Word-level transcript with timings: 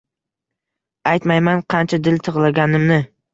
Aytmayman, 1.11 1.61
qancha 1.75 2.01
dil 2.09 2.19
tig’laganimni. 2.29 2.99